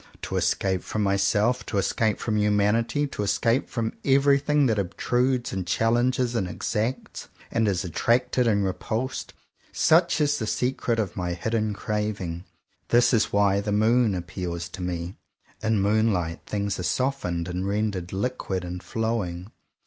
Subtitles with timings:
[0.23, 4.79] To escape from myself, to es cape from humanity, to escape from every thing that
[4.79, 9.35] obtrudes and challenges and ex acts, and is attracted and repulsed,—
[9.91, 12.45] such is the secret of my hidden craving.
[12.87, 15.17] This is why the moon appeals to me.
[15.61, 19.51] In moonlight, things are softened, and rendered liquid and flowing.